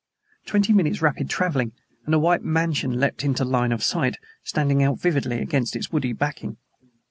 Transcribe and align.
Twenty 0.47 0.73
minutes' 0.73 1.03
rapid 1.03 1.29
traveling, 1.29 1.73
and 2.07 2.15
a 2.15 2.17
white 2.17 2.41
mansion 2.41 2.99
leaped 2.99 3.23
into 3.23 3.43
the 3.43 3.49
line 3.51 3.71
of 3.71 3.83
sight, 3.83 4.17
standing 4.43 4.81
out 4.81 4.99
vividly 4.99 5.39
against 5.39 5.75
its 5.75 5.91
woody 5.91 6.11
backing. 6.11 6.57